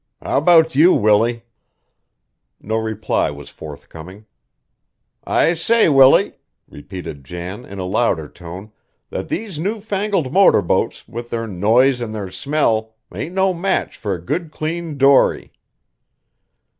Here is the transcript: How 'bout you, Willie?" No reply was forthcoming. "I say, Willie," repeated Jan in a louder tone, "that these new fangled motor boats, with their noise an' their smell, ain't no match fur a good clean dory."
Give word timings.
How 0.19 0.41
'bout 0.41 0.73
you, 0.73 0.93
Willie?" 0.95 1.43
No 2.59 2.77
reply 2.77 3.29
was 3.29 3.49
forthcoming. 3.51 4.25
"I 5.25 5.53
say, 5.53 5.89
Willie," 5.89 6.39
repeated 6.67 7.23
Jan 7.23 7.65
in 7.65 7.77
a 7.77 7.85
louder 7.85 8.27
tone, 8.27 8.71
"that 9.11 9.29
these 9.29 9.59
new 9.59 9.79
fangled 9.79 10.33
motor 10.33 10.63
boats, 10.63 11.07
with 11.07 11.29
their 11.29 11.45
noise 11.45 12.01
an' 12.01 12.13
their 12.13 12.31
smell, 12.31 12.95
ain't 13.13 13.35
no 13.35 13.53
match 13.53 13.95
fur 13.95 14.15
a 14.15 14.25
good 14.25 14.49
clean 14.51 14.97
dory." 14.97 15.51